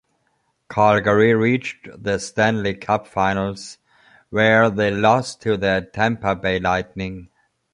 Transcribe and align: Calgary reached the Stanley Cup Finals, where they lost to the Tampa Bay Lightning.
Calgary 0.67 1.35
reached 1.35 1.87
the 1.95 2.17
Stanley 2.17 2.73
Cup 2.73 3.05
Finals, 3.05 3.77
where 4.31 4.67
they 4.71 4.89
lost 4.89 5.43
to 5.43 5.57
the 5.57 5.87
Tampa 5.93 6.35
Bay 6.35 6.59
Lightning. 6.59 7.29